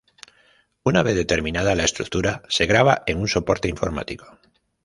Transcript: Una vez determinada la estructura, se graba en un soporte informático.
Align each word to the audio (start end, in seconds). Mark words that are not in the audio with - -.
Una 0.91 1.03
vez 1.03 1.13
determinada 1.15 1.75
la 1.75 1.83
estructura, 1.83 2.41
se 2.49 2.65
graba 2.65 3.03
en 3.05 3.19
un 3.19 3.27
soporte 3.27 3.67
informático. 3.69 4.39